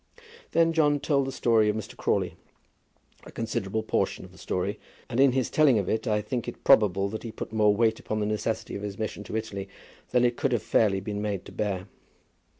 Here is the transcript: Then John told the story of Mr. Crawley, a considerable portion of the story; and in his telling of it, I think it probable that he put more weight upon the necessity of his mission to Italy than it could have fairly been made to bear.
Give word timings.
Then 0.53 0.73
John 0.73 0.99
told 0.99 1.27
the 1.27 1.31
story 1.31 1.69
of 1.69 1.75
Mr. 1.75 1.95
Crawley, 1.95 2.35
a 3.23 3.31
considerable 3.31 3.83
portion 3.83 4.25
of 4.25 4.31
the 4.31 4.39
story; 4.39 4.79
and 5.07 5.19
in 5.19 5.33
his 5.33 5.51
telling 5.51 5.77
of 5.77 5.87
it, 5.87 6.07
I 6.07 6.21
think 6.23 6.47
it 6.47 6.63
probable 6.63 7.07
that 7.09 7.21
he 7.21 7.31
put 7.31 7.53
more 7.53 7.75
weight 7.75 7.99
upon 7.99 8.19
the 8.19 8.25
necessity 8.25 8.75
of 8.75 8.81
his 8.81 8.97
mission 8.97 9.23
to 9.25 9.37
Italy 9.37 9.69
than 10.09 10.25
it 10.25 10.37
could 10.37 10.53
have 10.53 10.63
fairly 10.63 11.01
been 11.01 11.21
made 11.21 11.45
to 11.45 11.51
bear. 11.51 11.87